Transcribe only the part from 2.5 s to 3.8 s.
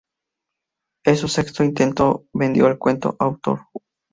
el cuento "Author!